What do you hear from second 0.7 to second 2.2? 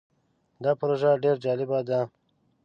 پروژه ډیر جالبه ده.